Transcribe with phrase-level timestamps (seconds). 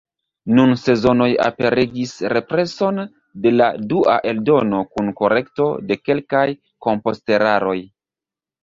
[0.59, 2.99] Nun Sezonoj aperigis represon
[3.45, 6.45] de la dua eldono kun korekto de kelkaj
[6.89, 7.81] komposteraroj.